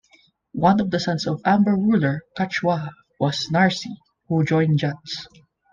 One 0.55 0.81
of 0.81 0.89
the 0.89 0.99
sons 0.99 1.27
of 1.27 1.41
Amber 1.45 1.75
ruler 1.75 2.23
Kachwaha 2.35 2.89
was 3.19 3.49
Narsi 3.51 3.97
who 4.27 4.43
joined 4.43 4.79
Jats. 4.79 5.27